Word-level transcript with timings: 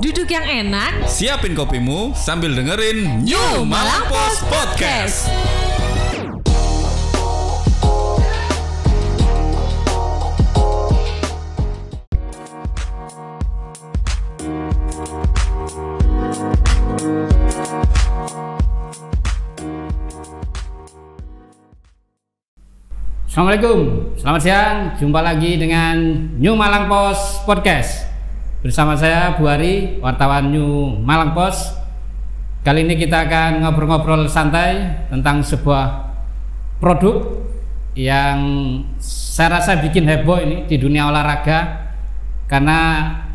Duduk 0.00 0.32
yang 0.32 0.48
enak, 0.48 1.04
Siapin 1.04 1.52
kopimu 1.52 2.16
sambil 2.16 2.56
dengerin 2.56 3.20
New 3.20 3.68
Malang 3.68 4.08
Post 4.08 4.48
Podcast. 4.48 5.28
Assalamualaikum, 23.28 24.16
selamat 24.16 24.40
siang. 24.40 24.76
Jumpa 24.96 25.20
lagi 25.20 25.60
dengan 25.60 26.00
New 26.40 26.56
Malang 26.56 26.88
Post 26.88 27.44
Podcast. 27.44 28.09
Bersama 28.60 28.92
saya 28.92 29.40
Bu 29.40 29.48
Ari, 29.48 30.04
wartawan 30.04 30.52
New 30.52 31.00
Malang 31.00 31.32
Post. 31.32 31.80
Kali 32.60 32.84
ini 32.84 32.92
kita 32.92 33.24
akan 33.24 33.64
ngobrol-ngobrol 33.64 34.28
santai 34.28 35.00
tentang 35.08 35.40
sebuah 35.40 36.12
produk 36.76 37.40
yang 37.96 38.36
saya 39.00 39.56
rasa 39.56 39.80
bikin 39.80 40.04
heboh 40.04 40.44
ini 40.44 40.68
di 40.68 40.76
dunia 40.76 41.08
olahraga 41.08 41.88
karena 42.52 42.78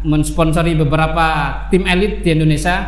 mensponsori 0.06 0.78
beberapa 0.78 1.58
tim 1.74 1.90
elit 1.90 2.22
di 2.22 2.30
Indonesia. 2.30 2.86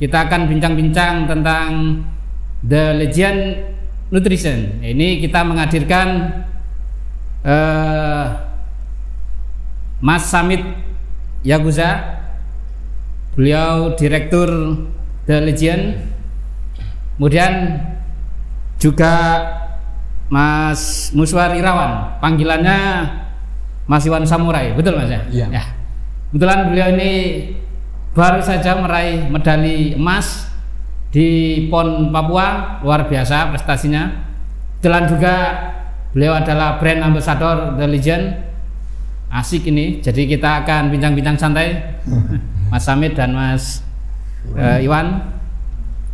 Kita 0.00 0.24
akan 0.24 0.48
bincang-bincang 0.48 1.28
tentang 1.28 2.00
The 2.64 2.96
Legend 2.96 3.40
Nutrition. 4.08 4.80
Ini 4.80 5.20
kita 5.20 5.44
menghadirkan 5.44 6.32
eh, 7.44 8.24
Mas 10.00 10.24
Samit 10.32 10.91
Yaguza. 11.42 12.22
Beliau 13.34 13.94
direktur 13.98 14.48
The 15.26 15.38
Legion. 15.42 15.98
Kemudian 17.16 17.78
juga 18.82 19.14
Mas 20.32 21.12
Muswar 21.14 21.54
Irawan. 21.54 22.18
Panggilannya 22.18 22.78
Mas 23.86 24.02
Iwan 24.08 24.26
Samurai. 24.26 24.74
Betul 24.74 24.98
Mas 24.98 25.10
ya? 25.10 25.22
Iya. 25.28 25.46
Ya. 25.52 25.64
Kebetulan 26.32 26.72
beliau 26.72 26.88
ini 26.96 27.10
baru 28.16 28.40
saja 28.40 28.80
meraih 28.80 29.28
medali 29.28 29.92
emas 29.96 30.48
di 31.12 31.68
PON 31.68 32.08
Papua 32.08 32.80
luar 32.80 33.04
biasa 33.04 33.52
prestasinya. 33.52 34.08
Kebetulan 34.80 35.04
juga 35.06 35.34
beliau 36.16 36.32
adalah 36.36 36.80
brand 36.80 37.04
ambassador 37.04 37.76
The 37.76 37.86
Legend. 37.86 38.24
Asik 39.32 39.64
ini. 39.72 40.04
Jadi 40.04 40.28
kita 40.28 40.62
akan 40.62 40.92
bincang-bincang 40.92 41.40
santai 41.40 41.96
Mas 42.72 42.84
Samit 42.84 43.16
dan 43.16 43.32
Mas 43.32 43.80
eh, 44.52 44.84
Iwan. 44.84 45.32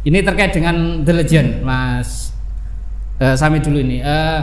Ini 0.07 0.23
terkait 0.23 0.55
dengan 0.55 1.03
The 1.03 1.13
Legend, 1.13 1.67
Mas 1.67 2.31
eh, 3.19 3.35
Samit 3.35 3.67
dulu 3.67 3.83
ini. 3.83 3.99
Eh, 3.99 4.41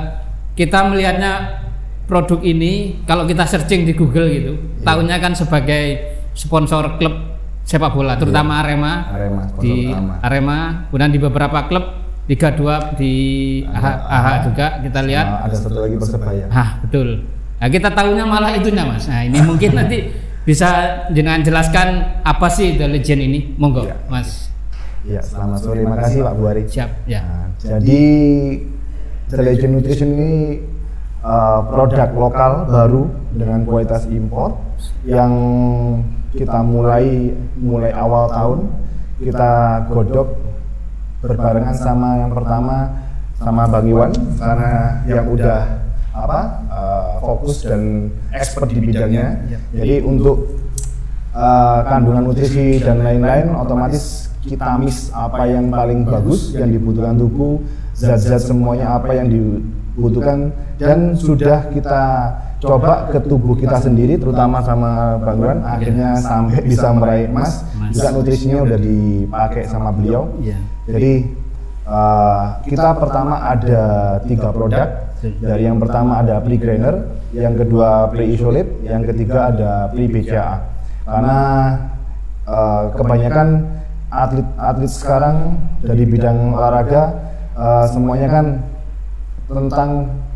kita 0.59 0.87
melihatnya 0.91 1.63
produk 2.05 2.39
ini 2.43 3.03
kalau 3.03 3.25
kita 3.25 3.47
searching 3.47 3.87
di 3.87 3.95
Google 3.95 4.29
gitu, 4.29 4.53
tahunnya 4.85 5.17
kan 5.19 5.33
sebagai 5.33 6.15
sponsor 6.37 6.99
klub 7.01 7.35
sepak 7.65 7.97
bola, 7.97 8.13
terutama 8.13 8.61
Arema 8.61 9.09
Arema, 9.09 9.41
sponsor 9.49 9.63
di 9.65 9.73
utama. 9.89 10.13
Arema, 10.21 10.59
kemudian 10.87 11.11
di 11.11 11.19
beberapa 11.19 11.59
klub 11.65 11.85
Liga 12.25 12.49
2 12.57 12.97
di 12.97 13.13
AH, 13.69 13.85
AH 14.09 14.27
juga 14.49 14.65
kita 14.81 14.99
lihat. 15.05 15.45
Ada 15.45 15.55
satu 15.61 15.77
lagi 15.77 15.93
persebaya. 15.93 16.45
Ah, 16.49 16.81
betul. 16.81 17.21
Nah, 17.55 17.67
kita 17.71 17.89
tahunya 17.91 18.25
malah 18.27 18.51
itunya, 18.55 18.83
Mas. 18.83 19.07
Nah, 19.07 19.23
ini 19.23 19.39
mungkin 19.41 19.71
nanti 19.79 20.11
bisa 20.45 20.69
dengan 21.09 21.41
jelaskan 21.41 22.19
apa 22.21 22.47
sih 22.51 22.75
The 22.77 22.85
Legend 22.85 23.21
ini? 23.25 23.39
Monggo, 23.57 23.87
Iya. 23.87 23.95
Mas. 24.11 24.29
Ya, 25.05 25.21
selamat 25.21 25.57
sore. 25.61 25.81
Terima 25.81 25.97
kasih 26.01 26.19
Pak 26.25 26.35
Buari. 26.35 26.63
Siap, 26.65 26.91
ya. 27.05 27.21
Nah, 27.21 27.45
jadi 27.61 28.03
The 29.29 29.39
Legend 29.41 29.71
Nutrition 29.77 30.09
ini 30.17 30.31
uh, 31.25 31.59
produk 31.65 32.09
lokal 32.13 32.51
baru 32.69 33.03
dengan 33.33 33.65
kualitas 33.65 34.05
impor 34.09 34.61
yang 35.05 35.33
kita 36.35 36.59
mulai 36.61 37.31
mulai 37.57 37.91
awal 37.95 38.29
tahun 38.29 38.59
kita 39.23 39.51
godok 39.89 40.29
berbarengan 41.23 41.73
sama 41.73 42.21
yang 42.21 42.31
pertama 42.35 42.91
sama 43.39 43.63
Bang 43.65 43.87
Iwan 43.87 44.11
karena 44.37 45.01
yang 45.09 45.25
udah 45.31 45.61
apa 46.15 46.39
uh, 46.69 46.94
fokus 47.25 47.65
dan 47.65 48.13
expert 48.31 48.69
di 48.69 48.79
bidangnya. 48.79 49.41
Jadi 49.73 49.95
untuk 50.05 50.37
uh, 51.33 51.79
kandungan 51.83 52.23
nutrisi 52.31 52.79
dan 52.79 53.01
lain-lain 53.01 53.51
otomatis 53.53 54.29
kita 54.45 54.77
miss 54.77 55.09
apa 55.09 55.49
yang 55.49 55.73
paling 55.73 56.05
bagus 56.05 56.53
yang 56.53 56.69
dibutuhkan 56.69 57.17
tubuh 57.17 57.59
zat-zat 57.97 58.45
semuanya 58.45 58.93
apa 58.93 59.17
yang 59.17 59.27
dibutuhkan 59.27 60.53
dan 60.77 61.17
sudah 61.17 61.65
kita 61.73 62.01
coba 62.61 63.09
ke 63.09 63.19
tubuh 63.25 63.57
kita 63.57 63.77
sendiri 63.77 64.15
terutama 64.17 64.61
sama 64.61 65.17
Bang 65.17 65.41
Iwan 65.41 65.59
akhirnya 65.65 66.17
sampai 66.17 66.61
bisa 66.61 66.93
meraih 66.93 67.25
emas 67.29 67.61
Emas. 67.73 67.91
juga 67.93 68.07
nutrisinya 68.13 68.57
udah 68.63 68.79
dipakai 68.79 69.63
sama 69.65 69.89
beliau 69.91 70.29
Iya. 70.39 70.57
jadi 70.87 71.13
uh, 71.87 72.59
kita 72.65 72.97
pertama 72.97 73.35
ada 73.41 73.83
tiga 74.25 74.49
produk 74.51 75.05
dari 75.41 75.63
yang 75.65 75.81
pertama 75.81 76.21
ada 76.21 76.37
pre-grainer, 76.43 76.95
yang 77.33 77.57
kedua 77.57 78.11
pre-isolate, 78.13 78.85
yang 78.85 79.01
ketiga 79.07 79.49
ada 79.49 79.71
pre-BCA. 79.89 80.53
Karena 81.05 81.39
uh, 82.45 82.83
kebanyakan 82.93 83.47
atlet-atlet 84.09 84.91
sekarang 84.91 85.37
dari 85.81 86.03
bidang 86.05 86.53
olahraga 86.53 87.03
uh, 87.57 87.85
semuanya 87.89 88.27
kan 88.29 88.45
tentang 89.49 89.89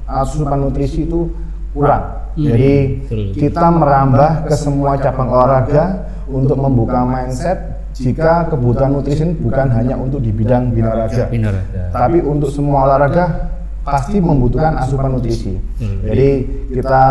asupan 0.10 0.58
nutrisi 0.66 1.06
itu 1.06 1.30
kurang. 1.74 2.18
Jadi 2.40 3.04
betul. 3.04 3.24
kita 3.36 3.68
merambah 3.68 4.48
ke 4.48 4.56
semua 4.56 4.96
cabang 4.98 5.30
olahraga 5.30 6.08
untuk 6.30 6.58
membuka 6.62 7.04
mindset 7.04 7.69
jika 7.94 8.48
kebutuhan 8.48 8.92
nutrisi 8.96 9.26
bukan 9.38 9.68
hanya 9.74 9.96
untuk 10.00 10.24
di 10.24 10.32
bidang 10.32 10.72
binaraga, 10.72 11.28
Benar. 11.28 11.56
tapi 11.92 12.24
untuk 12.24 12.50
semua 12.50 12.86
olahraga 12.88 13.50
pasti 13.84 14.22
membutuhkan 14.22 14.78
asupan 14.78 15.18
nutrisi. 15.18 15.58
Hmm. 15.82 16.06
Jadi 16.06 16.30
kita 16.70 17.06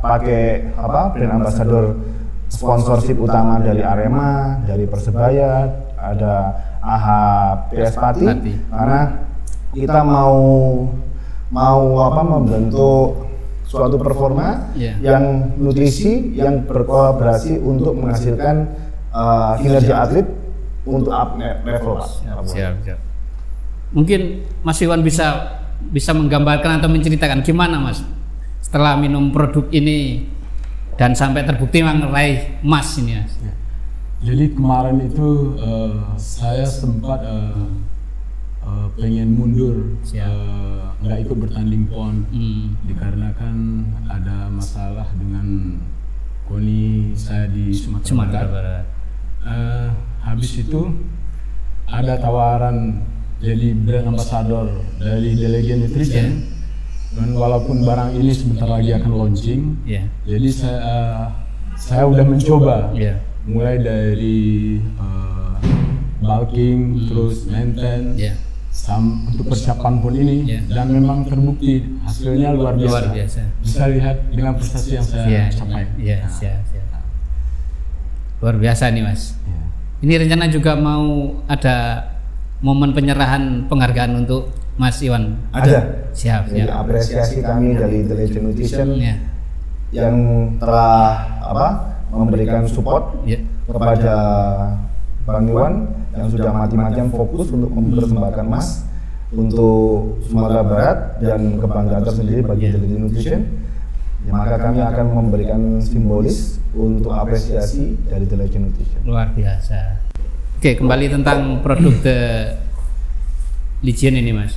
pakai 0.00 0.72
apa 0.74 1.12
brand 1.12 1.32
ambassador 1.42 1.84
sponsorship 2.48 3.18
utama 3.20 3.58
dari 3.60 3.82
Arema, 3.82 4.62
dari 4.64 4.86
Persebaya, 4.86 5.66
ada 5.98 6.34
AH 6.80 7.06
PS 7.74 7.94
Pati, 7.98 8.26
karena 8.70 9.00
kita 9.74 10.00
mau 10.00 10.38
mau 11.50 11.82
apa 12.02 12.22
membentuk 12.26 13.26
suatu 13.66 13.98
performa 13.98 14.70
Iya. 14.78 14.94
yang 15.02 15.24
nutrisi 15.58 16.38
yang 16.38 16.64
berkolaborasi 16.64 17.58
untuk 17.58 17.98
menghasilkan 17.98 18.85
uh, 19.16 19.52
kinerja 19.56 19.94
atlet 20.04 20.26
untuk 20.84 21.10
up 21.10 21.40
level. 21.40 21.96
Pak. 21.96 22.08
Siap, 22.52 22.74
siap. 22.84 23.00
Mungkin 23.96 24.44
Mas 24.60 24.78
Iwan 24.84 25.00
bisa 25.00 25.56
bisa 25.88 26.12
menggambarkan 26.12 26.80
atau 26.80 26.88
menceritakan 26.92 27.40
gimana 27.40 27.80
Mas 27.80 28.04
setelah 28.60 28.98
minum 28.98 29.30
produk 29.30 29.64
ini 29.72 30.26
dan 30.96 31.12
sampai 31.12 31.44
terbukti 31.44 31.84
meraih 31.84 32.60
emas 32.64 32.96
ini 32.98 33.20
Mas. 33.20 33.34
Jadi 34.24 34.56
kemarin 34.56 34.96
itu 35.06 35.54
eh, 35.60 35.96
saya 36.16 36.64
sempat 36.64 37.20
eh, 37.22 37.68
eh, 38.64 38.86
pengen 38.96 39.36
mundur, 39.36 40.00
Siap. 40.02 41.04
nggak 41.04 41.18
ikut 41.28 41.36
bertanding 41.36 41.84
pon 41.86 42.24
Hmm. 42.32 42.74
dikarenakan 42.88 43.56
ada 44.08 44.48
masalah 44.48 45.06
dengan 45.20 45.78
koni 46.48 47.12
saya 47.12 47.46
di 47.52 47.70
Sumatera, 47.76 48.08
Sumatera 48.08 48.40
Barat. 48.48 48.50
Barat. 48.50 48.84
Eh, 49.46 49.86
habis 50.20 50.58
itu 50.58 50.90
ada 51.86 52.18
tawaran 52.18 52.98
jadi 53.38 53.78
brand 53.78 54.10
ambassador 54.10 54.66
dari 54.98 55.38
Delegate 55.38 55.86
Nutrition 55.86 56.42
dan 57.14 57.30
walaupun 57.30 57.86
barang 57.86 58.10
ini 58.12 58.34
sebentar 58.34 58.66
lagi 58.66 58.90
akan 58.90 59.12
launching, 59.14 59.78
Iya. 59.86 60.02
jadi 60.26 60.48
saya 60.50 60.78
eh, 60.82 61.24
saya 61.78 62.04
udah 62.04 62.26
mencoba 62.26 62.90
Iya. 62.90 63.22
mulai 63.46 63.78
dari 63.78 64.80
uh, 64.98 65.54
bulking 66.18 67.06
terus 67.06 67.46
maintain 67.46 68.18
Iya. 68.18 68.34
sam 68.72 69.30
untuk 69.30 69.46
persiapan 69.46 70.02
pun 70.02 70.12
ini 70.12 70.36
Iya. 70.42 70.60
dan 70.72 70.86
memang 70.90 71.22
terbukti 71.24 71.86
hasilnya 72.02 72.50
luar 72.50 72.74
biasa. 72.74 72.90
Luar 72.90 73.06
biasa. 73.14 73.40
Bisa 73.62 73.82
lihat 73.88 74.16
dengan 74.32 74.52
prestasi 74.58 74.90
yang 74.96 75.06
saya 75.06 75.26
Iya. 75.28 75.42
capai. 75.54 75.84
Iya, 75.96 76.16
Nah, 76.18 76.32
siap, 76.32 76.60
siap. 76.66 76.85
Luar 78.38 78.56
biasa 78.56 78.92
nih 78.92 79.02
Mas. 79.02 79.32
iya. 79.42 79.62
Ini 79.96 80.12
rencana 80.22 80.44
juga 80.46 80.76
mau 80.76 81.04
ada 81.46 82.04
momen 82.60 82.92
penyerahan 82.92 83.64
penghargaan 83.66 84.12
untuk 84.18 84.52
Mas 84.76 85.00
Iwan. 85.00 85.40
Ada. 85.50 86.08
Siap, 86.12 86.48
Jadi 86.48 86.64
siap. 86.64 86.76
apresiasi 86.76 87.40
kami 87.40 87.72
dari 87.74 88.04
The 88.04 88.14
Legend 88.14 88.44
Nutrition 88.46 88.88
Ya. 88.96 89.16
yang 89.90 90.16
telah 90.56 91.16
apa 91.40 91.66
memberikan 92.08 92.68
support 92.68 93.24
Ya. 93.24 93.40
kepada 93.64 94.14
Bang 95.24 95.48
Iwan 95.48 95.74
yang 96.12 96.28
sudah 96.28 96.52
mati-matian 96.52 97.08
fokus 97.08 97.48
untuk 97.50 97.72
mempersembahkan 97.72 98.44
emas 98.46 98.84
untuk 99.28 100.20
Sumatera 100.22 100.62
Barat 100.62 100.98
dan 101.18 101.56
kebanggaan 101.56 102.04
tersendiri 102.04 102.40
bagi 102.40 102.68
Jelly 102.70 102.96
Nutrition. 102.96 103.42
Ya, 104.24 104.32
maka 104.32 104.58
kami 104.58 104.80
akan 104.82 105.06
memberikan 105.14 105.60
simbolis 105.80 106.58
untuk 106.76 107.12
apresiasi 107.12 107.96
dari 108.04 108.28
The 108.28 108.36
Legend 108.36 108.62
Nutrition. 108.70 109.00
Luar 109.08 109.32
biasa. 109.32 110.04
Oke, 110.60 110.76
kembali 110.76 111.06
tentang 111.12 111.64
produk 111.64 111.94
The 112.04 112.18
Legion 113.80 114.16
ini, 114.16 114.32
Mas. 114.32 114.56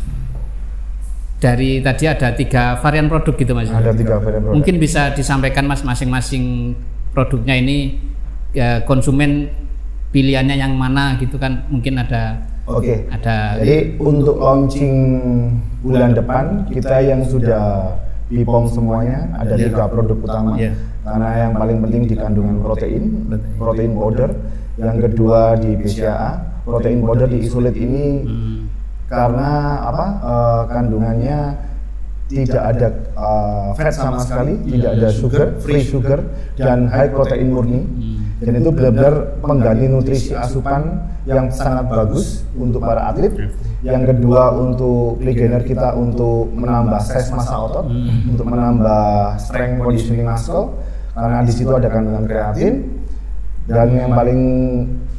Dari 1.39 1.79
tadi 1.79 2.03
ada 2.03 2.35
tiga 2.35 2.75
varian 2.83 3.07
produk 3.07 3.31
gitu, 3.31 3.55
Mas. 3.55 3.71
Ada 3.71 3.95
tiga 3.95 4.19
varian 4.19 4.43
produk. 4.43 4.55
Mungkin 4.59 4.75
bisa 4.75 5.15
disampaikan, 5.15 5.63
Mas, 5.63 5.83
masing-masing 5.87 6.75
produknya 7.15 7.55
ini 7.55 7.99
ya, 8.51 8.83
konsumen 8.83 9.47
pilihannya 10.11 10.59
yang 10.59 10.75
mana 10.75 11.15
gitu 11.21 11.39
kan? 11.39 11.63
Mungkin 11.71 11.95
ada 12.01 12.43
Oke. 12.69 13.07
ada 13.09 13.57
Jadi 13.61 13.97
untuk 13.97 14.37
launching 14.41 14.93
bulan 15.81 16.13
depan 16.13 16.67
kita 16.69 17.01
yang 17.01 17.21
sudah 17.23 17.95
BPOM 18.29 18.69
semuanya 18.69 19.25
ada 19.37 19.57
Ya. 19.57 19.69
tiga 19.69 19.89
produk 19.89 20.17
utama. 20.21 20.53
Ya. 20.57 20.73
Karena 21.03 21.29
yang 21.47 21.53
paling 21.55 21.77
penting 21.83 22.03
di 22.05 22.15
kandungan 22.15 22.57
protein, 22.59 23.03
protein 23.55 23.91
powder. 23.95 24.29
Yang 24.79 24.97
kedua 25.11 25.59
di 25.59 25.75
BCAA, 25.75 26.31
protein 26.63 26.99
powder 27.03 27.27
di 27.27 27.43
isolate 27.43 27.75
ini 27.75 28.23
hmm, 28.23 28.57
karena 29.11 29.83
apa 29.83 30.05
eh, 30.23 30.61
kandungannya 30.71 31.39
tidak 32.29 32.63
ada 32.63 32.87
eh, 33.17 33.67
fat 33.75 33.91
sama 33.91 34.21
sekali, 34.21 34.55
tidak 34.69 34.91
ada 35.01 35.09
sugar, 35.11 35.47
free 35.59 35.83
sugar 35.83 36.19
dan 36.55 36.87
high 36.87 37.11
protein 37.11 37.49
murni. 37.51 37.81
Dan 38.39 38.63
itu 38.63 38.71
benar-benar 38.71 39.35
pengganti 39.43 39.85
nutrisi 39.91 40.31
asupan 40.31 41.03
yang 41.27 41.51
sangat 41.51 41.91
bagus 41.91 42.47
untuk 42.55 42.79
para 42.79 43.11
atlet. 43.11 43.35
Yang 43.79 44.03
kedua 44.15 44.51
untuk 44.59 45.23
beginner 45.23 45.63
kita 45.63 45.95
untuk 45.95 46.51
menambah 46.51 46.99
size 46.99 47.31
massa 47.31 47.55
otot, 47.55 47.87
untuk 48.27 48.43
menambah 48.43 49.39
strength 49.39 49.79
conditioning 49.79 50.27
muscle 50.27 50.75
karena 51.15 51.39
di 51.47 51.53
situ 51.55 51.71
ada 51.71 51.87
kandungan 51.87 52.27
kreatin. 52.27 52.73
Dan 53.69 53.87
yang 53.93 54.11
paling 54.17 54.41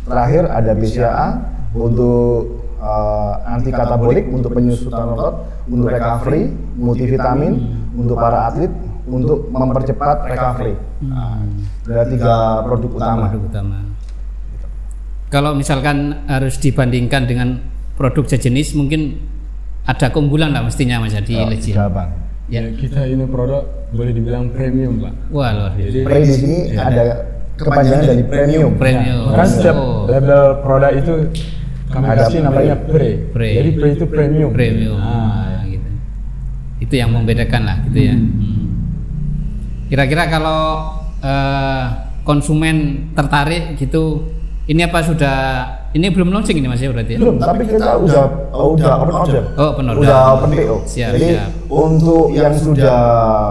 terakhir 0.04 0.50
ada 0.50 0.74
BCAA 0.74 1.28
untuk 1.72 2.66
uh, 2.82 3.32
anti 3.46 3.70
katabolik 3.70 4.26
untuk 4.26 4.52
penyusutan 4.52 5.14
otot, 5.14 5.34
untuk 5.70 5.88
recovery, 5.88 6.50
multivitamin 6.74 7.52
untuk 7.94 8.18
para 8.18 8.50
atlet 8.50 8.72
untuk 9.06 9.48
mempercepat 9.48 10.16
recovery. 10.28 10.74
Nah, 11.06 11.42
ada 11.88 12.04
tiga 12.10 12.34
produk 12.66 12.90
utama. 12.92 13.24
produk 13.30 13.42
utama. 13.48 13.78
Kalau 15.30 15.54
misalkan 15.54 16.26
harus 16.26 16.58
dibandingkan 16.58 17.22
dengan 17.30 17.48
produk 18.00 18.24
sejenis, 18.24 18.72
mungkin 18.80 19.20
ada 19.84 20.08
keunggulan 20.08 20.56
lah 20.56 20.64
mestinya 20.64 21.04
Mas 21.04 21.12
ya 21.12 21.20
di 21.20 21.36
Oh, 21.36 21.52
Bang. 21.92 22.08
Ya. 22.48 22.64
Ya, 22.64 22.72
kita 22.72 23.04
ini 23.04 23.28
produk 23.28 23.62
boleh 23.92 24.16
dibilang 24.16 24.48
premium, 24.56 25.04
Pak. 25.04 25.12
Wah 25.28 25.52
luar 25.52 25.70
biasa. 25.76 25.92
Jadi 25.92 25.98
Pre 26.08 26.18
di 26.24 26.32
sini 26.32 26.58
ada 26.72 27.02
kepanjangan 27.60 28.04
dari 28.08 28.24
premium. 28.24 28.70
Premium. 28.80 29.36
kan 29.36 29.46
setiap 29.46 29.76
Oh. 29.76 30.08
label 30.08 30.42
produk 30.64 30.92
itu 30.96 31.14
kami 31.92 32.04
Ada 32.08 32.20
kasih 32.26 32.40
namanya 32.40 32.74
pre. 32.80 33.10
Pre. 33.30 33.50
Jadi 33.52 33.70
pre 33.76 33.88
itu 33.92 34.04
premium. 34.08 34.50
Premium. 34.50 34.96
Ah, 34.96 35.60
gitu. 35.68 35.88
Itu 36.80 36.94
yang 36.96 37.12
membedakan 37.12 37.62
lah 37.68 37.76
gitu 37.86 38.00
ya. 38.00 38.16
Hmm. 38.16 38.66
Kira-kira 39.92 40.24
kalau 40.32 40.60
eh, 41.20 41.84
konsumen 42.24 43.10
tertarik 43.12 43.76
gitu, 43.76 44.32
ini 44.64 44.80
apa 44.88 45.04
sudah 45.04 45.38
ini 45.90 46.06
belum 46.06 46.30
launching 46.30 46.56
ini 46.62 46.68
Mas 46.70 46.78
ya 46.78 46.94
berarti 46.94 47.12
ya? 47.14 47.18
Belum, 47.18 47.36
tapi 47.42 47.62
kita 47.66 47.98
udah 47.98 48.24
udah 48.54 48.92
open 49.02 49.14
order. 49.14 49.42
Oh, 49.58 49.66
open 49.74 49.84
order. 49.90 50.00
Udah 50.06 50.20
open 50.38 50.50
PO. 50.54 50.76
Siap, 50.86 51.10
Jadi 51.18 51.28
siap. 51.34 51.50
untuk 51.66 52.26
yang 52.30 52.54
sudah 52.54 53.00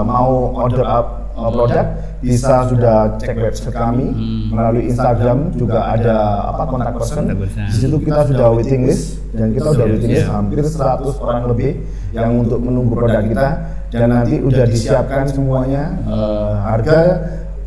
mau 0.08 0.56
order 0.56 0.86
up 0.88 1.06
uh, 1.36 1.52
produk 1.52 1.86
bisa 2.20 2.68
sudah 2.68 3.16
cek 3.16 3.36
website 3.40 3.72
kami 3.72 4.12
melalui 4.52 4.92
Instagram 4.92 5.56
juga 5.56 5.88
ada 5.88 6.48
apa 6.52 6.64
kontak 6.68 6.96
person. 6.96 7.28
Di 7.44 7.76
situ 7.76 7.96
kita 8.04 8.28
sudah 8.28 8.48
waiting 8.56 8.88
list 8.88 9.20
dan 9.36 9.56
kita 9.56 9.76
sudah 9.76 9.86
waiting 9.88 10.12
list 10.16 10.28
hampir 10.28 10.64
100 10.64 11.24
orang 11.24 11.44
lebih 11.48 11.72
yang 12.12 12.40
untuk 12.40 12.60
menunggu 12.60 12.96
produk 12.96 13.24
kita 13.24 13.48
dan 13.90 14.08
nanti 14.16 14.40
udah 14.40 14.66
disiapkan 14.68 15.28
semuanya 15.28 15.98
uh, 16.06 16.60
harga 16.62 16.98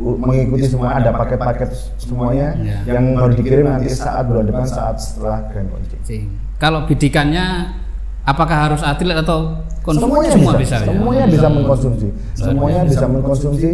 mengikuti 0.03 0.67
semua 0.67 0.99
ada 0.99 1.15
paket-paket 1.15 1.71
semuanya 1.99 2.59
Ya. 2.59 2.99
yang 2.99 3.15
baru 3.15 3.33
dikirim 3.39 3.65
nanti 3.71 3.89
saat 3.95 4.27
bulan 4.27 4.45
depan 4.51 4.67
saat 4.67 4.99
setelah 4.99 5.47
grand 5.49 5.71
launching. 5.71 6.29
Kalau 6.59 6.87
bidikannya 6.87 7.75
apakah 8.23 8.71
harus 8.71 8.83
atlet 8.83 9.19
atau 9.19 9.63
konsumen 9.83 10.23
semuanya 10.23 10.31
semua 10.31 10.53
bisa, 10.55 10.63
bisa, 10.63 10.77
ya? 10.79 10.87
semuanya 10.95 11.25
bisa 11.27 11.49
mengkonsumsi 11.51 12.09
semuanya 12.39 12.81
bisa 12.87 13.07
mengkonsumsi 13.11 13.71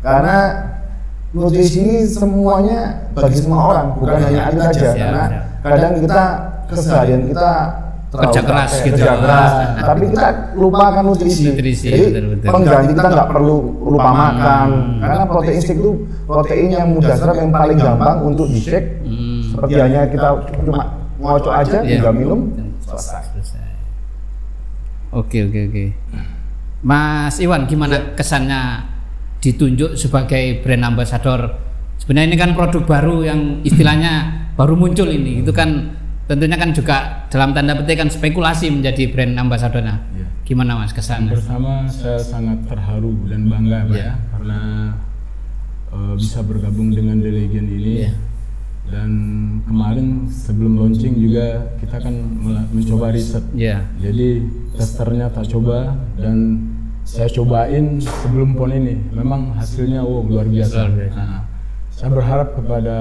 karena 0.00 0.36
nutrisi 1.32 1.80
ini 1.80 1.96
semuanya 2.08 2.80
bagi 3.12 3.36
semua 3.36 3.60
orang 3.72 3.86
bukan 4.00 4.16
hanya 4.16 4.40
atlet 4.48 4.64
saja 4.72 4.90
karena 4.96 5.24
siap. 5.28 5.44
kadang 5.64 5.92
kita 6.00 6.22
keseharian 6.72 7.22
kita 7.28 7.50
Kerja 8.12 8.44
keras 8.44 8.70
capek, 8.76 8.84
gitu. 8.92 8.96
kerja 9.00 9.14
keras 9.16 9.50
tapi 9.82 10.04
kita 10.12 10.28
lupakan 10.52 11.00
nutrisi, 11.00 11.48
Nutrisi, 11.48 11.88
jadi 11.88 12.04
pengganti 12.44 12.92
kita 12.92 13.08
nggak 13.08 13.28
perlu 13.32 13.56
lupa 13.88 14.10
makan 14.12 14.68
karena 15.00 15.24
protein 15.24 15.56
shake 15.58 15.80
itu 15.80 15.92
protein 16.28 16.68
yang 16.68 16.92
mudah 16.92 17.16
serap 17.16 17.40
yang 17.40 17.48
paling 17.48 17.80
gampang 17.80 18.16
untuk 18.20 18.52
di 18.52 18.60
shake 18.60 19.00
Hmm. 19.00 19.40
seperti 19.48 19.74
hanya 19.80 20.00
kita 20.06 20.28
cuma 20.60 20.84
ngocok 21.16 21.52
aja 21.56 21.78
Iya. 21.80 22.04
tinggal 22.04 22.12
minum 22.12 22.40
selesai 22.84 23.32
Selesai. 23.32 23.64
Oke 25.12 25.44
oke 25.44 25.60
oke. 25.68 25.84
Mas 26.82 27.36
Iwan 27.38 27.64
gimana 27.64 27.96
Ya. 27.96 28.02
kesannya 28.12 28.60
ditunjuk 29.38 29.94
sebagai 29.94 30.60
brand 30.60 30.84
ambassador? 30.84 31.52
Sebenarnya 31.96 32.28
ini 32.28 32.36
kan 32.36 32.50
produk 32.52 32.82
baru 32.82 33.22
yang 33.22 33.40
istilahnya 33.62 34.12
baru 34.52 34.74
muncul 34.74 35.06
ini. 35.06 35.40
Itu 35.40 35.52
kan 35.52 35.94
tentunya 36.26 36.56
kan 36.56 36.72
juga 36.72 37.21
dalam 37.32 37.56
tanda 37.56 37.72
petik 37.72 37.96
kan 37.96 38.12
spekulasi 38.12 38.68
menjadi 38.68 39.08
brand 39.08 39.40
ambassadornya. 39.40 40.04
Iya. 40.12 40.26
Gimana 40.44 40.76
Mas 40.84 40.92
kesannya? 40.92 41.32
Pertama 41.32 41.88
saya 41.88 42.20
sangat 42.20 42.60
terharu 42.68 43.24
dan 43.24 43.48
bangga 43.48 43.88
Pak, 43.88 43.96
Iya. 43.96 44.04
ya 44.04 44.12
karena 44.36 44.60
eh, 45.96 46.14
bisa 46.20 46.44
bergabung 46.44 46.92
dengan 46.92 47.16
The 47.24 47.32
Legend 47.32 47.68
ini. 47.72 47.92
Iya. 48.04 48.12
Dan 48.92 49.10
kemarin 49.64 50.28
sebelum 50.28 50.76
launching 50.76 51.16
juga 51.16 51.72
kita 51.80 51.96
kan 52.04 52.12
mencoba 52.68 53.16
riset. 53.16 53.40
Ya. 53.56 53.88
Jadi 53.96 54.44
testernya 54.76 55.32
tak 55.32 55.48
coba 55.48 55.96
dan 56.20 56.68
saya 57.08 57.32
cobain 57.32 57.96
sebelum 57.96 58.52
pon 58.52 58.76
ini. 58.76 59.00
Memang 59.16 59.56
hasilnya 59.56 60.04
wow 60.04 60.20
luar 60.28 60.44
biasa. 60.44 60.84
Luar 60.84 60.92
biasa. 61.00 61.16
Nah, 61.16 61.40
saya 61.88 62.10
berharap 62.12 62.48
kepada 62.60 62.96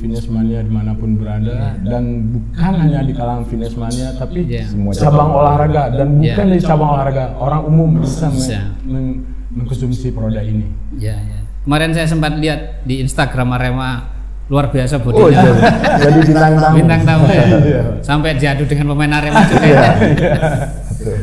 fitness 0.00 0.24
mania 0.26 0.64
di 0.64 0.72
mana 0.72 0.96
pun 0.96 1.14
berada 1.14 1.76
dan 1.78 2.04
bukan 2.32 2.72
hanya 2.74 3.04
di 3.04 3.12
kalangan 3.12 3.44
fitness 3.44 3.76
mania 3.76 4.16
tapi 4.16 4.48
Iya. 4.48 4.64
Semua 4.66 4.90
cabang 4.90 5.30
olahraga 5.30 5.92
dan 5.92 6.16
Iya. 6.16 6.32
bukan 6.32 6.46
di 6.48 6.58
cabang 6.58 6.90
olahraga 6.90 7.24
orang 7.36 7.62
umum 7.62 7.88
bisa, 8.00 8.32
Bisa. 8.32 8.72
men- 8.82 9.28
mengkonsumsi 9.50 10.10
produk 10.10 10.40
ini. 10.40 10.64
Ya 10.96 11.14
ya. 11.14 11.38
Kemarin 11.60 11.92
saya 11.92 12.06
sempat 12.06 12.32
lihat 12.34 12.82
di 12.82 12.98
Instagram 12.98 13.52
Arema 13.52 14.08
luar 14.46 14.66
biasa 14.66 14.96
Oh 14.96 15.04
bodinya. 15.04 15.42
iya, 15.42 15.52
jadi 16.00 16.18
bintang 16.24 16.54
tamu. 16.56 16.74
Bintang 16.74 17.00
tamu 17.04 17.24
ya. 17.28 17.44
Iya. 17.68 17.82
Sampai 18.00 18.34
diadu 18.34 18.64
dengan 18.64 18.90
pemain 18.90 19.12
Arema 19.12 19.42
juga. 19.44 19.62
Iya. 19.62 19.76
ya. 19.76 19.90
Betul. 20.88 21.18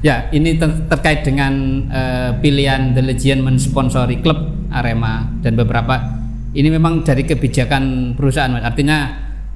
Ya, 0.00 0.16
ini 0.30 0.56
ter- 0.56 0.88
terkait 0.88 1.20
dengan 1.22 1.52
eh, 1.86 2.30
pilihan 2.38 2.96
The 2.96 3.02
Legion 3.04 3.44
mensponsori 3.44 4.18
klub 4.18 4.38
Arema 4.70 5.28
dan 5.40 5.54
beberapa 5.54 6.19
ini 6.52 6.68
memang 6.68 7.02
dari 7.02 7.22
kebijakan 7.22 8.14
perusahaan, 8.14 8.50
Mas. 8.50 8.64
Artinya 8.64 8.98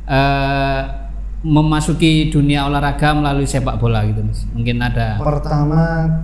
eh, 0.05 0.81
memasuki 1.45 2.33
dunia 2.33 2.65
olahraga 2.65 3.13
melalui 3.13 3.45
sepak 3.45 3.77
bola 3.77 4.01
gitu, 4.09 4.25
Mas. 4.25 4.49
Mungkin 4.51 4.81
ada 4.81 5.21
Pertama 5.21 5.83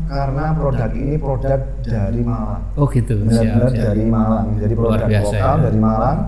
karena 0.09 0.45
produk 0.57 0.91
ini 0.93 1.15
produk 1.21 1.61
dari 1.83 2.21
Malang. 2.25 2.63
Oh 2.75 2.89
gitu. 2.89 3.21
Benar-benar 3.21 3.71
dari 3.71 4.05
Malang. 4.05 4.47
Jadi 4.57 4.73
Luar 4.73 4.85
produk 4.97 5.09
biasa, 5.09 5.35
lokal 5.37 5.57
ya. 5.57 5.63
dari 5.69 5.79
Malang. 5.79 6.19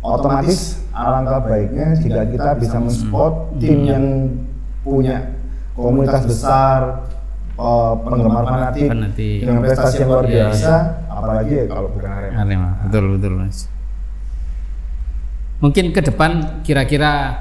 Otomatis 0.00 0.60
alangkah 0.96 1.40
baiknya 1.44 1.92
jika 1.92 2.24
kita 2.24 2.50
bisa 2.56 2.76
mensupport 2.80 3.52
tim 3.60 3.78
yang 3.84 4.04
punya 4.80 5.36
komunitas 5.76 6.24
besar, 6.24 7.04
eh, 7.52 7.92
penggemar 8.00 8.44
fanatik, 8.44 8.88
Fanatik. 8.88 9.38
dengan 9.44 9.60
prestasi 9.60 9.96
yang 10.00 10.08
luar 10.08 10.24
Iya, 10.24 10.32
iya. 10.32 10.44
biasa, 10.48 10.74
apalagi 11.20 11.52
ya 11.52 11.64
kalau 11.68 11.88
bukan 11.92 12.10
Arema. 12.10 12.34
Arema, 12.40 12.70
betul 12.88 13.04
betul 13.14 13.32
mas. 13.36 13.68
Mungkin 15.60 15.92
ke 15.92 16.00
depan 16.00 16.64
kira-kira 16.64 17.36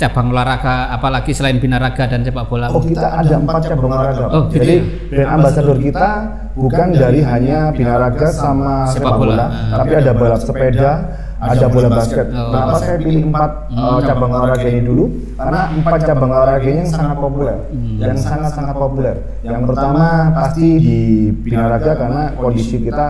cabang 0.00 0.32
olahraga 0.32 0.88
apalagi 0.96 1.36
selain 1.36 1.60
binaraga 1.60 2.08
dan 2.08 2.24
sepak 2.24 2.48
bola? 2.48 2.72
Oh 2.72 2.80
kita 2.80 3.20
ada 3.20 3.36
empat 3.36 3.60
cabang 3.68 3.90
olahraga. 3.92 4.24
Oh, 4.32 4.48
gitu 4.48 4.56
Jadi 4.62 4.74
brand 5.12 5.30
ambassador 5.36 5.76
kita 5.76 6.08
bukan 6.56 6.88
dari 6.94 7.20
hanya 7.20 7.74
binaraga 7.74 8.32
sama 8.32 8.88
Sepak 8.88 9.18
bola. 9.18 9.34
bola, 9.36 9.46
tapi 9.76 9.92
ada 9.98 10.12
balap 10.16 10.40
sepeda, 10.40 10.92
ada 11.40 11.66
bola 11.66 11.88
basket. 11.90 12.26
Oh. 12.28 12.52
Kenapa 12.52 12.76
saya 12.78 12.96
pilih 12.96 13.22
empat 13.26 13.50
uh, 13.72 13.98
cabang 14.00 14.30
olahraga 14.30 14.68
ini 14.68 14.82
dulu? 14.84 15.04
Karena 15.34 15.60
empat 15.72 15.98
cabang 16.04 16.30
olahraga 16.30 16.68
ini 16.68 16.84
sangat 16.84 17.16
populer, 17.16 17.56
yang 17.96 18.16
sangat 18.16 18.50
sangat 18.52 18.76
populer. 18.76 19.16
Yang 19.40 19.62
pertama 19.66 20.04
pasti 20.36 20.66
di 20.76 20.98
binaraga 21.32 21.90
karena 21.96 22.22
kondisi 22.36 22.76
kita 22.78 23.06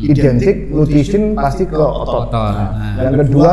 identik 0.00 0.56
nutrition 0.68 1.36
pasti 1.36 1.64
ke 1.64 1.76
otot. 1.76 2.26
Otot. 2.26 2.32
Nah, 2.32 2.72
Ah. 2.74 3.04
yang 3.04 3.14
kedua 3.20 3.52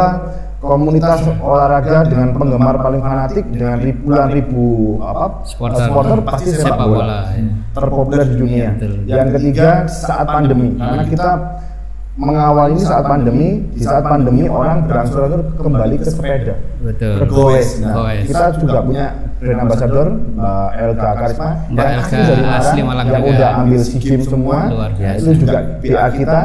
komunitas 0.61 1.25
olahraga 1.41 2.05
dengan 2.05 2.37
penggemar 2.37 2.77
paling 2.77 3.01
fanatik 3.01 3.49
dengan 3.49 3.81
ribuan 3.81 4.29
ribu 4.29 4.93
apa 5.01 5.41
Supporter. 5.41 5.89
supporter 5.89 6.17
pasti 6.21 6.49
sepak, 6.53 6.69
Sepak 6.69 6.85
bola, 6.85 7.01
bola, 7.01 7.19
ya. 7.33 7.43
terpopuler 7.73 8.25
di 8.29 8.35
dunia. 8.37 8.69
Betul. 8.77 8.93
Yang 9.09 9.27
ketiga 9.35 9.69
saat 9.89 10.27
pandemi 10.29 10.77
karena 10.77 11.03
kita 11.09 11.29
mengawal 12.19 12.75
ini 12.75 12.81
saat 12.83 13.07
pandemi 13.07 13.63
di 13.71 13.81
saat 13.81 14.03
pandemi 14.03 14.43
orang 14.51 14.83
berangsur-angsur 14.83 15.41
kembali 15.55 15.95
ke 15.95 16.05
sepeda 16.11 16.55
Betul. 16.83 17.15
ke 17.23 17.25
goes. 17.31 17.79
Nah, 17.79 17.93
Goes. 17.95 18.27
kita 18.27 18.43
juga 18.59 18.77
punya 18.83 19.05
brand 19.39 19.59
ambassador 19.63 20.07
Mbak 20.11 20.69
Elga 20.75 21.09
Karisma 21.15 21.49
Mbak 21.71 21.87
yang 21.87 22.01
Elga 22.03 22.03
asli 22.03 22.19
dari 22.19 22.41
Malang, 22.43 22.59
asli 22.59 22.81
Malang 22.83 23.07
yang 23.07 23.23
juga. 23.23 23.31
udah 23.31 23.49
ambil 23.63 23.79
SEA 23.79 23.99
Games 24.03 24.27
semua. 24.27 24.57
Luar 24.67 24.91
biasa. 24.93 25.17
Itu 25.23 25.31
juga 25.39 25.57
PA 25.79 26.07
kita. 26.11 26.41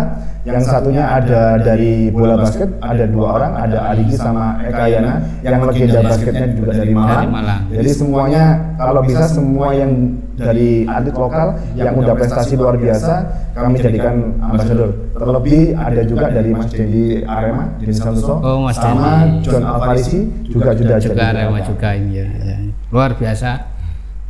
Yang 0.46 0.62
satunya 0.70 1.02
ada 1.10 1.58
dari 1.58 2.06
bola 2.14 2.38
basket, 2.38 2.70
ada 2.78 3.02
dua 3.10 3.26
orang, 3.34 3.52
ada 3.66 3.78
Aligi 3.90 4.14
sama 4.14 4.54
Eka 4.62 4.86
Yana 4.86 5.18
yang 5.42 5.58
legenda 5.66 5.98
basketnya 6.06 6.46
juga 6.54 6.70
dari 6.78 6.94
Malang. 6.94 7.18
Dari 7.18 7.30
Malang. 7.34 7.60
Jadi 7.74 7.90
semuanya 7.90 8.44
kalau 8.78 9.02
bisa 9.02 9.26
semua 9.26 9.74
yang 9.74 9.90
dari 10.36 10.84
atlet 10.84 11.16
lokal 11.16 11.48
yang 11.74 11.96
udah 11.96 12.14
prestasi 12.14 12.54
luar 12.54 12.76
biasa 12.76 13.12
kami 13.56 13.80
jadikan 13.80 14.36
ambasador. 14.38 14.92
Terlebih 15.16 15.72
ada 15.72 16.02
juga 16.04 16.26
dari 16.28 16.50
Mas 16.52 16.68
Dendi 16.68 17.24
Arema, 17.24 17.64
Dendi 17.80 17.96
Santoso, 17.96 18.36
Oh, 18.44 18.68
Mas 18.68 18.76
sama. 18.76 19.40
John 19.40 19.64
Alvarisi 19.64 20.28
juga 20.44 20.76
sudah 20.76 21.00
juga 21.00 21.24
jadi 21.24 21.32
Arema 21.48 21.58
juga 21.64 21.88
ini 21.96 22.12
ya, 22.20 22.26
ya. 22.28 22.56
luar 22.92 23.16
biasa 23.16 23.50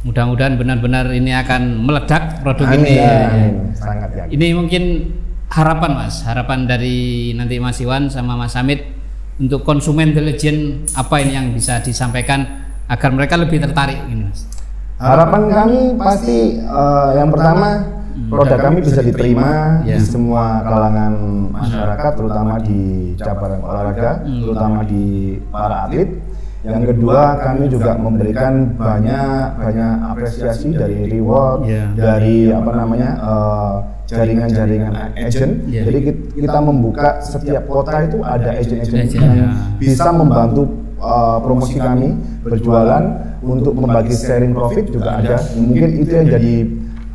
mudah-mudahan 0.07 0.55
benar-benar 0.55 1.11
ini 1.11 1.35
akan 1.35 1.83
meledak 1.83 2.39
produk 2.39 2.71
Amin, 2.71 2.79
ini 2.87 2.93
ya, 2.95 3.03
ya. 3.03 3.27
amin. 3.27 3.53
sangat 3.75 4.11
yakin. 4.15 4.31
ini 4.39 4.47
mungkin 4.55 4.83
harapan 5.51 5.91
mas 5.99 6.23
harapan 6.23 6.63
dari 6.71 6.97
nanti 7.35 7.59
Mas 7.59 7.83
Iwan 7.83 8.07
sama 8.07 8.39
Mas 8.39 8.55
Hamid 8.55 8.87
untuk 9.43 9.67
konsumen 9.67 10.15
The 10.15 10.23
Legend 10.23 10.87
apa 10.95 11.19
ini 11.27 11.33
yang 11.35 11.47
bisa 11.51 11.83
disampaikan 11.83 12.47
agar 12.87 13.11
mereka 13.11 13.35
lebih 13.35 13.59
tertarik 13.59 13.99
ini 14.07 14.31
mas 14.31 14.47
Harapan 14.97 15.43
kami 15.47 15.79
pasti 16.01 16.39
eh, 16.57 17.09
yang 17.15 17.29
pertama 17.29 17.85
produk 18.33 18.59
kami 18.59 18.79
bisa 18.81 19.05
diterima 19.05 19.85
Ya. 19.85 20.01
di 20.01 20.03
semua 20.03 20.65
kalangan 20.65 21.13
masyarakat, 21.53 22.13
terutama 22.17 22.57
di 22.59 22.83
cabang 23.15 23.61
olahraga, 23.61 24.25
terutama 24.25 24.81
di 24.83 25.05
para 25.53 25.85
atlet. 25.85 26.09
Yang 26.65 26.83
kedua 26.91 27.39
kami 27.39 27.65
juga 27.69 27.95
memberikan 27.95 28.75
banyak 28.75 29.45
banyak 29.55 29.93
apresiasi 30.03 30.73
dari 30.73 31.13
reward, 31.13 31.69
Ya. 31.69 31.93
dari 31.93 32.49
apa 32.49 32.71
namanya 32.73 33.11
eh, 33.21 33.75
jaringan-jaringan 34.09 34.93
agent. 35.13 35.53
Ya. 35.69 35.85
Jadi 35.85 35.99
kit- 36.01 36.25
kita 36.41 36.59
membuka 36.59 37.21
setiap 37.21 37.69
kota 37.69 38.01
itu 38.01 38.25
ada 38.25 38.49
agent-agent 38.49 39.13
Agent, 39.13 39.13
yang 39.13 39.35
ya. 39.37 39.49
bisa 39.77 40.09
membantu 40.09 40.63
uh, 41.03 41.43
promosi 41.43 41.75
kami 41.77 42.15
berjualan 42.41 43.03
untuk 43.47 43.73
membagi 43.79 44.13
sharing 44.13 44.53
profit 44.53 44.91
juga 44.91 45.23
ada. 45.23 45.37
Mungkin 45.55 45.89
itu 46.03 46.13
yang 46.13 46.29
jadi 46.29 46.55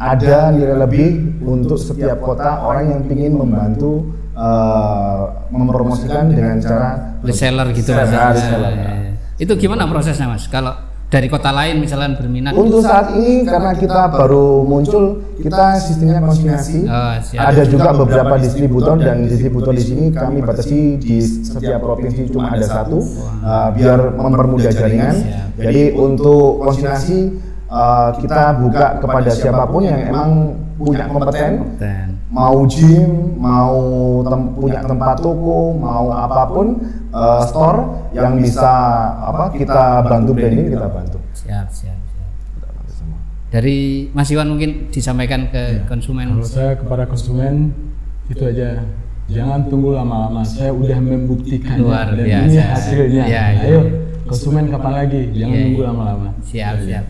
ada 0.01 0.38
nilai 0.55 0.77
lebih 0.81 1.09
untuk 1.45 1.77
setiap 1.77 2.23
kota 2.23 2.65
orang 2.65 2.89
yang 2.89 3.01
ingin 3.05 3.38
membantu 3.38 4.09
uh, 4.33 5.45
mempromosikan 5.53 6.33
dengan 6.33 6.57
cara 6.57 7.19
reseller 7.21 7.69
gitu 7.75 7.93
Reseller. 7.93 8.73
Ya, 8.73 8.81
ya, 8.81 8.93
ya. 8.97 9.13
itu 9.38 9.53
gimana 9.61 9.85
prosesnya 9.85 10.25
mas 10.25 10.50
kalau 10.50 10.73
dari 11.12 11.27
kota 11.27 11.51
lain 11.51 11.84
misalnya 11.84 12.15
berminat 12.15 12.56
Untuk 12.56 12.80
saat 12.88 13.12
ini 13.20 13.44
karena 13.44 13.75
kita 13.75 14.08
baru 14.15 14.63
muncul, 14.63 15.20
kita 15.44 15.75
sistemnya 15.84 16.24
konsinyasi. 16.24 16.88
Oh, 16.88 17.13
siap. 17.20 17.51
ada 17.51 17.63
juga 17.68 17.89
beberapa 17.91 18.39
distributor 18.39 18.96
dan 18.96 19.27
distributor 19.27 19.75
di 19.75 19.84
sini 19.84 20.06
kami 20.15 20.39
batasi 20.39 20.96
di 20.96 21.20
setiap 21.20 21.84
provinsi 21.84 22.32
cuma 22.32 22.56
ada 22.56 22.63
satu, 22.63 23.03
uh, 23.44 23.70
biar 23.75 24.15
mempermudah 24.15 24.72
jaringan. 24.72 25.15
Siap. 25.20 25.60
Jadi 25.60 25.84
untuk 26.00 26.63
konsinyasi 26.63 27.50
uh, 27.72 28.12
kita 28.13 28.60
buka 28.60 29.00
kepada 29.00 29.32
siapa 29.32 29.63
pun 29.66 29.82
yang 29.82 30.00
emang 30.04 30.30
punya 30.75 31.08
kompeten, 31.08 31.78
Dan 31.78 32.08
mau 32.28 32.66
gym, 32.66 33.12
mau 33.38 33.75
tem- 34.24 34.51
punya 34.54 34.80
tempat 34.82 35.16
toko, 35.18 35.72
mau 35.74 36.12
apa 36.12 36.44
pun 36.48 36.68
uh, 37.10 37.42
store 37.42 37.80
yang 38.12 38.36
bisa 38.36 38.72
apa 39.24 39.51
kita 39.51 40.04
bantu 40.04 40.32
branding 40.34 40.68
kita 40.70 40.88
bantu. 40.88 41.18
siap 41.34 41.68
siap 41.70 41.96
siap 41.98 42.30
dari 43.48 43.80
Mas 44.10 44.32
Iwan 44.32 44.48
mungkin 44.50 44.88
disampaikan 44.90 45.48
ke 45.48 45.84
konsumen 45.86 46.32
Kalau 46.34 46.48
saya 46.48 46.74
kepada 46.74 47.04
konsumen 47.04 47.75
itu 48.25 48.40
aja 48.42 48.80
jangan 49.28 49.63
tunggu 49.66 49.92
lama-lama. 49.92 50.40
Saya 50.42 50.72
udah 50.72 50.98
membuktikan 50.98 51.75
Luar 51.78 52.12
dan 52.12 52.24
biasa. 52.25 52.48
ini 52.48 52.58
hasilnya. 52.58 53.24
Ya, 53.28 53.44
ya. 53.50 53.63
Ayo 53.66 53.80
konsumen 54.24 54.68
kapan 54.68 54.94
lagi? 54.98 55.22
Jangan 55.32 55.51
Ya, 55.54 55.63
ya. 55.68 55.84
lama-lama. 55.86 56.28
siap 56.42 56.75
siap 56.82 57.06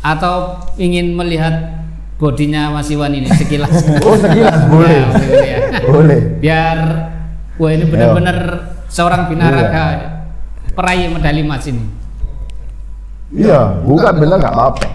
atau 0.00 0.34
ingin 0.76 1.12
melihat 1.12 1.82
bodinya 2.16 2.70
Mas 2.70 2.88
Iwan 2.88 3.12
ini 3.12 3.28
sekilas 3.28 3.70
Oh 4.06 4.14
sekilas 4.14 4.66
boleh, 4.72 4.90
Ya, 4.90 5.06
boleh 5.10 5.44
ya. 5.44 5.58
boleh. 5.86 6.18
biar 6.38 6.78
wah 7.54 7.70
ini 7.70 7.84
benar-benar 7.84 8.38
seorang 8.86 9.26
binaraga 9.26 9.84
peraih 10.72 11.10
medali 11.10 11.42
emas 11.42 11.66
ini 11.66 11.84
Iya, 13.28 13.84
bukan 13.84 14.14
bener 14.16 14.40
nggak 14.40 14.54
apa-apa. 14.56 14.88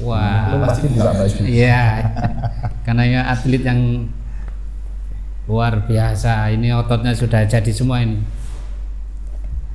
wah 0.00 0.54
Lu 0.54 0.56
pasti 0.64 0.86
baju. 0.88 1.40
Iya, 1.44 1.82
karena 2.90 3.06
ya 3.06 3.22
atlet 3.22 3.62
yang 3.62 4.10
luar 5.46 5.86
biasa. 5.86 6.50
Ini 6.50 6.74
ototnya 6.74 7.14
sudah 7.14 7.46
jadi 7.46 7.70
semua 7.70 8.02
ini. 8.02 8.18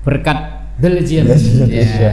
Berkat. 0.03 0.67
Yes, 0.83 1.15
yes, 1.15 1.43
Iya. 1.95 2.11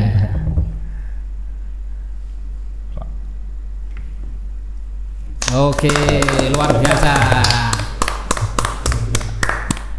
Oke, 5.59 5.91
luar 6.55 6.71
biasa. 6.79 7.15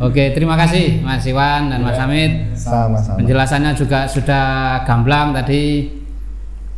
Oke, 0.07 0.31
terima 0.31 0.55
kasih 0.55 1.03
Mas 1.03 1.27
Iwan 1.27 1.67
dan 1.67 1.83
Mas 1.83 1.99
Hamid. 1.99 2.55
Sama-sama. 2.55 3.19
Penjelasannya 3.19 3.75
juga 3.75 4.07
sudah 4.07 4.79
gamblang 4.87 5.35
tadi. 5.35 5.99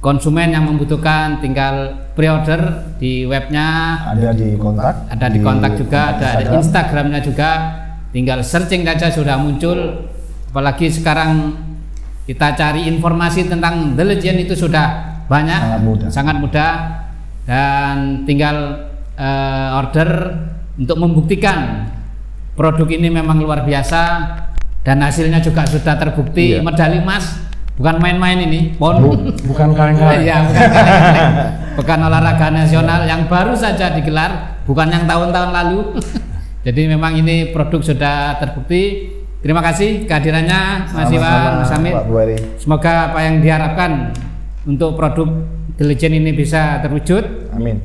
Konsumen 0.06 0.54
yang 0.54 0.70
membutuhkan 0.70 1.42
tinggal 1.42 1.98
pre-order 2.14 2.94
di 3.02 3.26
webnya, 3.26 3.98
Ada 4.06 4.38
di 4.38 4.54
kontak. 4.54 5.10
ada 5.10 5.28
di 5.34 5.40
kontak 5.42 5.72
juga, 5.74 6.14
ada, 6.14 6.28
ada 6.38 6.54
Instagram. 6.54 6.62
Instagramnya 6.62 7.20
juga. 7.20 7.50
Tinggal 8.14 8.46
searching 8.46 8.86
saja 8.86 9.10
sudah 9.10 9.36
muncul. 9.36 10.06
Apalagi 10.54 10.94
sekarang 10.94 11.58
kita 12.24 12.54
cari 12.54 12.86
informasi 12.86 13.50
tentang 13.50 13.98
The 13.98 14.06
Legend 14.06 14.46
itu 14.46 14.54
sudah 14.54 14.86
banyak, 15.26 15.58
Sangat 15.60 15.82
mudah. 15.82 16.08
sangat 16.14 16.36
mudah. 16.38 16.72
dan 17.46 17.96
tinggal 18.26 18.58
eh, 19.14 19.70
order 19.76 20.10
untuk 20.76 20.98
membuktikan 20.98 21.86
produk 22.54 22.90
ini 22.90 23.10
memang 23.10 23.38
luar 23.38 23.62
biasa 23.62 24.02
dan 24.82 25.02
hasilnya 25.02 25.38
juga 25.40 25.62
sudah 25.62 25.94
terbukti 25.94 26.58
Iya. 26.58 26.66
medali 26.66 26.98
emas 27.00 27.38
bukan 27.76 27.96
main-main 28.00 28.40
ini 28.40 28.72
pon 28.80 29.04
Bu- 29.04 29.36
bukan 29.52 29.76
kaleng-kaleng. 29.76 30.24
Iya, 30.24 30.38
bukan 30.48 30.68
kaleng-kaleng. 30.72 31.34
Bukan 31.76 32.00
olahraga 32.08 32.48
nasional 32.56 33.04
yang 33.04 33.28
baru 33.28 33.52
saja 33.52 33.92
digelar, 33.92 34.64
bukan 34.64 34.88
yang 34.88 35.04
tahun-tahun 35.04 35.52
lalu. 35.52 36.00
Jadi 36.66 36.82
memang 36.90 37.14
ini 37.20 37.52
produk 37.52 37.84
sudah 37.84 38.40
terbukti. 38.42 39.12
Terima 39.46 39.62
kasih 39.62 40.10
kehadirannya 40.10 40.90
Mas 40.90 41.12
Iwan, 41.14 41.62
Mas 41.62 41.70
Buari. 42.10 42.36
Semoga 42.58 43.14
apa 43.14 43.22
yang 43.22 43.46
diharapkan 43.46 44.10
untuk 44.66 44.98
produk 44.98 45.30
The 45.78 45.86
Legend 45.86 46.26
ini 46.26 46.32
bisa 46.34 46.82
terwujud. 46.82 47.54
Amin. 47.54 47.78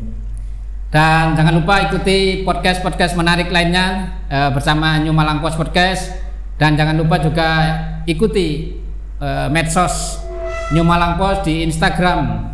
Dan 0.89 1.37
jangan 1.37 1.55
lupa 1.61 1.85
ikuti 1.85 2.43
podcast-podcast 2.43 3.15
menarik 3.15 3.53
lainnya 3.53 4.17
eh, 4.33 4.51
bersama 4.51 4.97
New 5.05 5.13
Malang 5.13 5.45
Post 5.45 5.61
Podcast. 5.61 6.17
Dan 6.57 6.81
jangan 6.81 6.97
lupa 6.97 7.21
juga 7.21 7.49
ikuti 8.09 8.80
eh, 9.21 9.49
medsos 9.53 10.25
New 10.73 10.83
Malang 10.83 11.21
Post 11.21 11.47
di 11.47 11.63
Instagram 11.63 12.51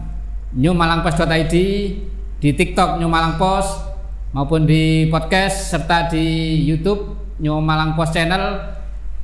newmalangpost.id, 0.56 1.54
di 2.40 2.50
TikTok 2.52 2.99
New 3.00 3.08
Malang 3.08 3.40
Post 3.40 3.87
maupun 4.32 4.68
di 4.68 5.08
podcast 5.08 5.73
serta 5.73 6.11
di 6.12 6.58
YouTube 6.64 7.35
New 7.40 7.56
Malang 7.61 7.96
Post 7.96 8.12
Channel 8.16 8.76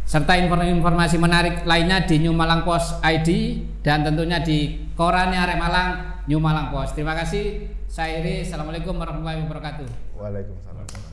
serta 0.02 0.37
informasi 0.37 1.16
menarik 1.16 1.64
lainnya 1.64 2.04
di 2.04 2.20
New 2.20 2.34
Malang 2.34 2.66
Post 2.66 3.00
ID 3.00 3.61
dan 3.80 4.04
tentunya 4.04 4.42
di 4.42 4.90
korannya 4.92 5.38
Arek 5.38 5.58
Malang 5.58 5.88
New 6.28 6.38
Malang 6.38 6.70
Post. 6.70 6.99
Terima 6.99 7.16
kasih. 7.16 7.70
Saya 7.88 8.25
Iri. 8.25 8.44
Assalamualaikum 8.44 8.96
warahmatullahi 8.96 9.44
wabarakatuh. 9.44 9.88
Waalaikumsalam. 10.16 11.12